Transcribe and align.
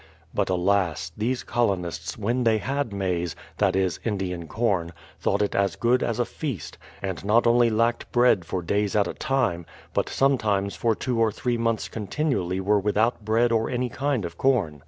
But 0.33 0.49
alas! 0.49 1.11
these 1.15 1.43
colonists, 1.43 2.17
when 2.17 2.43
they 2.43 2.57
had 2.57 2.91
maize, 2.91 3.35
—that 3.59 3.75
is 3.75 3.99
Indian 4.03 4.47
corn,— 4.47 4.93
thought 5.21 5.43
it 5.43 5.53
as 5.53 5.75
good 5.75 6.01
as 6.01 6.17
a 6.17 6.25
feast; 6.25 6.79
and 7.03 7.23
not 7.23 7.45
only 7.45 7.69
lacked 7.69 8.11
bread 8.11 8.43
for 8.43 8.63
days 8.63 8.95
at 8.95 9.05
a 9.05 9.13
time, 9.13 9.63
but 9.93 10.09
sometimes 10.09 10.75
for 10.75 10.95
two 10.95 11.19
or 11.19 11.31
three 11.31 11.55
months 11.55 11.87
continuously 11.87 12.59
were 12.59 12.79
without 12.79 13.23
bread 13.23 13.51
or 13.51 13.69
any 13.69 13.89
kind 13.89 14.25
of 14.25 14.39
corn. 14.39 14.79